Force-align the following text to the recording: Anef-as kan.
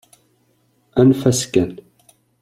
Anef-as 0.99 1.41
kan. 1.53 1.71